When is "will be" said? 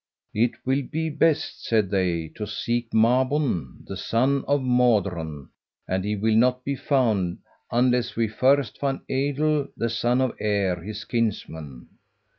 0.65-1.11